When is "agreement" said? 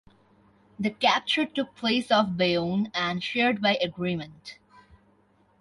3.75-4.57